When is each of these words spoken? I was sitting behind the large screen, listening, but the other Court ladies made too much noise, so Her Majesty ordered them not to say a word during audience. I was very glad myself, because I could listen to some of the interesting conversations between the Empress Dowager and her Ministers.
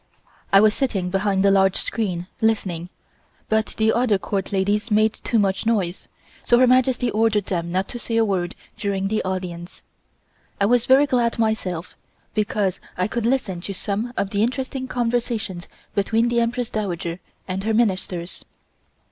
I 0.51 0.61
was 0.61 0.73
sitting 0.73 1.11
behind 1.11 1.45
the 1.45 1.51
large 1.51 1.75
screen, 1.75 2.25
listening, 2.41 2.89
but 3.49 3.75
the 3.77 3.93
other 3.93 4.17
Court 4.17 4.51
ladies 4.51 4.89
made 4.89 5.13
too 5.13 5.37
much 5.37 5.63
noise, 5.67 6.07
so 6.43 6.57
Her 6.57 6.65
Majesty 6.65 7.11
ordered 7.11 7.45
them 7.45 7.71
not 7.71 7.87
to 7.89 7.99
say 7.99 8.17
a 8.17 8.25
word 8.25 8.55
during 8.77 9.07
audience. 9.23 9.83
I 10.59 10.65
was 10.65 10.87
very 10.87 11.05
glad 11.05 11.37
myself, 11.37 11.95
because 12.33 12.79
I 12.97 13.07
could 13.07 13.27
listen 13.27 13.61
to 13.61 13.75
some 13.75 14.11
of 14.17 14.31
the 14.31 14.41
interesting 14.41 14.87
conversations 14.87 15.67
between 15.93 16.29
the 16.29 16.39
Empress 16.41 16.71
Dowager 16.71 17.19
and 17.47 17.63
her 17.63 17.73
Ministers. 17.75 18.43